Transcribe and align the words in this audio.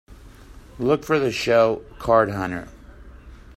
Look 0.79 1.03
for 1.03 1.19
the 1.19 1.31
show 1.31 1.85
Card 1.99 2.31
Hunter 2.31 2.67